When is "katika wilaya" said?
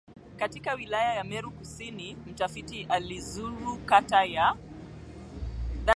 0.37-1.13